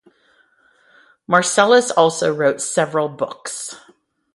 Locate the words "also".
1.91-2.33